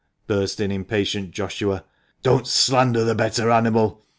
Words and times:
"burst 0.27 0.59
in 0.59 0.71
impatient 0.71 1.29
Joshua," 1.29 1.85
don't 2.23 2.47
slander 2.47 3.03
the 3.03 3.13
better 3.13 3.51
animal. 3.51 4.03